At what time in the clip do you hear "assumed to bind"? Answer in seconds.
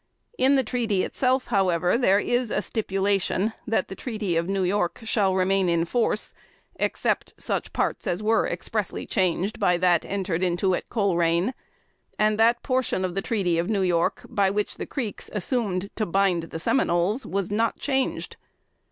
15.33-16.41